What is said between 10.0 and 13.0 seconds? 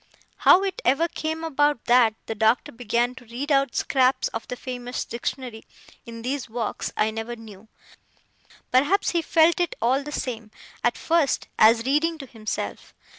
the same, at first, as reading to himself.